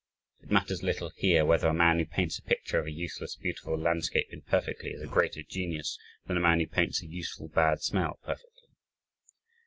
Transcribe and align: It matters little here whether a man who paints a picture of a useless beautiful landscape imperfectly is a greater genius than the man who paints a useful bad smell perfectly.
It 0.41 0.49
matters 0.49 0.81
little 0.81 1.11
here 1.15 1.45
whether 1.45 1.67
a 1.67 1.75
man 1.75 1.99
who 1.99 2.07
paints 2.07 2.39
a 2.39 2.41
picture 2.41 2.79
of 2.79 2.87
a 2.87 2.91
useless 2.91 3.35
beautiful 3.35 3.77
landscape 3.77 4.25
imperfectly 4.33 4.89
is 4.89 5.01
a 5.03 5.05
greater 5.05 5.43
genius 5.43 5.95
than 6.25 6.37
the 6.37 6.41
man 6.41 6.59
who 6.59 6.65
paints 6.65 7.03
a 7.03 7.05
useful 7.07 7.49
bad 7.49 7.83
smell 7.83 8.17
perfectly. 8.25 8.69